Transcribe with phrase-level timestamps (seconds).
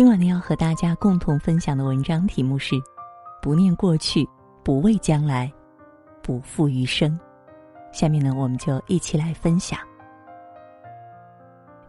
[0.00, 2.74] 今晚呢，要和大家共同分享的文章题目是：
[3.42, 4.26] 不念过去，
[4.64, 5.52] 不畏将来，
[6.22, 7.20] 不负余生。
[7.92, 9.78] 下面呢，我们就一起来分享。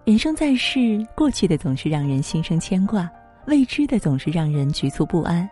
[0.04, 3.10] 人生在世，过去的总是让人心生牵挂，
[3.48, 5.50] 未知的总是让人局促不安。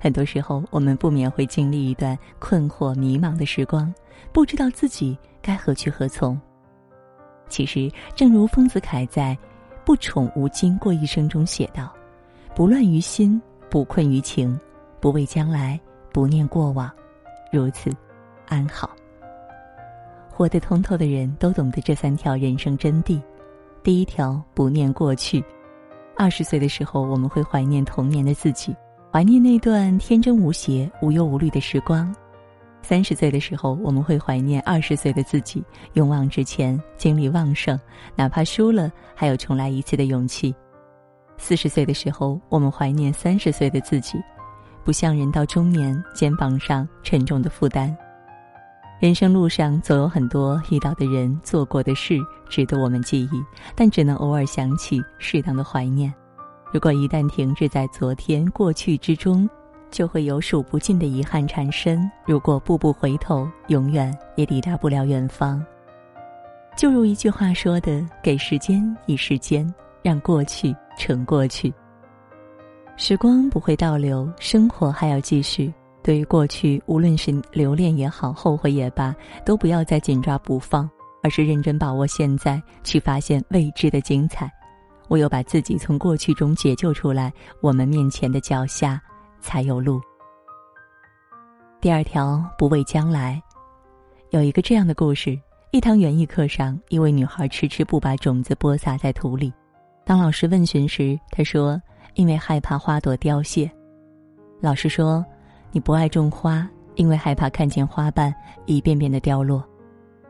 [0.00, 3.92] 很多时候，我们不免会经历一段困惑迷茫的时光，
[4.32, 6.40] 不知道自己该何去何从。
[7.50, 9.36] 其实，正如丰子恺在
[9.84, 11.94] 《不宠无惊过一生》中写道
[12.58, 13.40] ：“不乱于心，
[13.70, 14.58] 不困于情，
[14.98, 15.78] 不畏将来，
[16.12, 16.90] 不念过往，
[17.52, 17.88] 如此，
[18.48, 18.90] 安好。”
[20.28, 23.22] 活得通透的人都懂得这三条人生真谛。
[23.84, 25.40] 第一条，不念过去。
[26.16, 28.74] 二十岁的时候，我们会怀念童年的自己。
[29.12, 32.12] 怀念那段天真无邪、无忧无虑的时光。
[32.82, 35.62] 三十岁的时候，我们会怀念二十岁的自己，
[35.92, 37.78] 勇往直前，精力旺盛，
[38.16, 40.52] 哪怕输了，还有重来一次的勇气。
[41.38, 44.18] 四十岁的时候，我们怀念三十岁的自己，
[44.84, 47.96] 不像人到中年，肩膀上沉重的负担。
[49.00, 53.42] 人生路上总有很多遇到的人、做过的事，值得我们记忆，
[53.76, 56.12] 但只能偶尔想起，适当的怀念。
[56.72, 59.48] 如果一旦停滞在昨天、过去之中，
[59.90, 62.10] 就会有数不尽的遗憾缠身。
[62.26, 65.64] 如果步步回头，永远也抵达不了远方。
[66.76, 69.72] 就如一句话说的：“给时间以时间，
[70.02, 71.72] 让过去成过去。”
[72.96, 75.72] 时光不会倒流，生活还要继续。
[76.02, 80.88] 对于过去，无论是留恋也好，后悔也罢，都不要再紧抓不放，
[81.22, 84.50] 而是认真把握现在，去发现未知的精彩。
[85.08, 89.00] 唯有把自己从过去中解救出来，我们面前的脚下
[89.40, 90.00] 才有路。
[91.80, 93.40] 第二条，不畏将来。
[94.30, 95.38] 有一个这样的故事：
[95.70, 99.52] 一堂园艺课上，一位女孩迟迟不把种子播撒在土里。
[100.08, 101.78] 当老师问询时，他说
[102.16, 103.70] ：“因为害怕花朵凋谢。”
[104.58, 105.22] 老师说
[105.70, 109.62] ：“你不爱种花，因为害怕看见花瓣一遍遍的凋落。”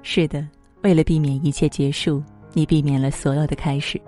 [0.03, 0.44] 是的，
[0.83, 2.21] 为了避免一切结束，
[2.55, 4.00] 你避免了所有的开始。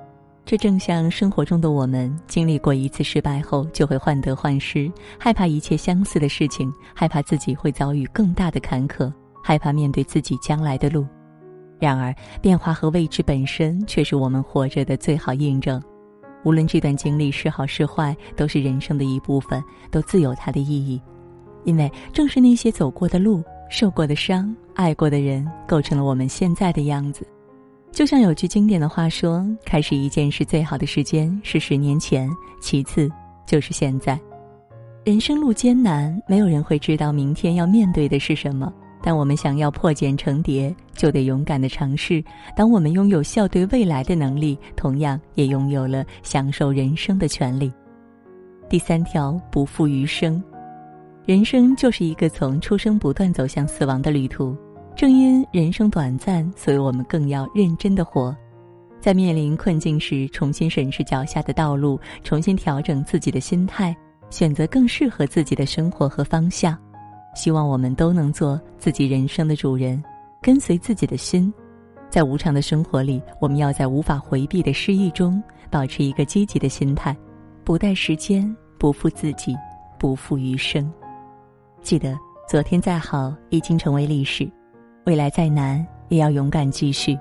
[0.44, 9.08] 这正像生活中的我们，经历过一次失败后，就会患得患失，害怕一切相似的事情，害怕自己会遭遇更大的坎坷，
[9.41, 11.06] 害怕面对自己将来的路。
[11.80, 15.82] 然而，变化和未知本身却是我们活着的最好印证。
[16.44, 21.00] 无论这段经历是好是坏，都是人生的一部分，都自有它的意义。
[21.64, 27.26] 因为正是那些走过的路、受过的伤、爱过的人，构成了我们现在的样子。
[27.92, 32.30] 就像有句经典的话说：“开始一件事最好的时间是十年前，
[32.60, 33.10] 其次
[33.46, 34.19] 就是现在。”
[35.04, 38.72] 人生路艰难，没有人会知道明天要面对的是什么。
[39.03, 42.22] 但我们想要破茧成蝶，就得勇敢的尝试。
[42.55, 47.72] 当我们拥有笑对未来的能力，同样也拥有了享受人生的权利。
[48.69, 50.43] 第三条，不负余生。
[51.27, 54.56] 人生就是一个从出生不断走向死亡的旅途。
[54.97, 58.37] 正因人生短暂，所以我们更要认真的活，
[59.00, 63.97] 在面临困境时，重新审视脚下的道路，重新调整自己的心态，
[64.28, 66.77] 选择更适合自己的生活和方向。
[67.34, 70.02] 希望我们都能做自己人生的主人，
[70.41, 71.52] 跟随自己的心。
[72.08, 75.40] 在无常的生活里，我们要在无法回避的失意中，
[75.70, 77.16] 保持一个积极的心态，
[77.62, 79.56] 不待时间，不负自己，
[79.96, 80.92] 不负余生。
[81.82, 84.50] 记得，昨天再好，已经成为历史。
[85.06, 87.16] 未来再难，也要勇敢继续。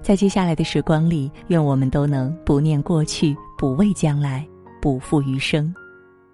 [0.00, 4.46] 在接下来的时光里，愿我们都能不念过去，不畏将来，
[4.80, 5.74] 不负余生，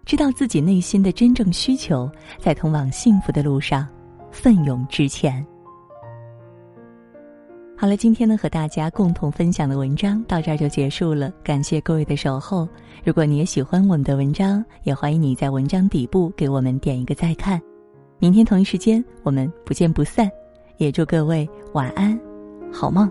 [0.08, 3.86] 知道自己内心的真正需求，在通往幸福的路上
[4.30, 5.46] 奋勇直前。
[7.76, 12.66] 好了，今天呢和大家共同分享的文章到这儿就结束了，感谢各位的守候。
[13.04, 17.60] 如果你也喜欢我们的文章，也欢迎你在文章底部给我们点一个再看。
[18.18, 20.26] 明天同一时间，我们不见不散。
[20.78, 22.18] 也祝各位晚安，
[22.72, 23.06] 好梦。